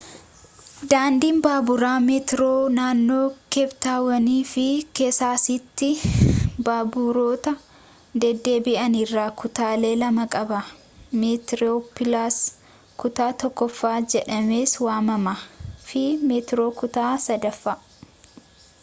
[0.91, 4.63] daandiin baaburaa meetroo naannoo keeptaawon fi
[4.99, 5.89] keessasaatti
[6.69, 7.53] baaburoota
[8.23, 10.61] deddeebi’an irraa kutaalee lama qaba:
[11.25, 12.37] meetiroopilaas
[13.03, 15.35] kutaa tokkoffaa jedhamees waamama
[15.91, 17.81] fi meetiroo kutaa 3ffaa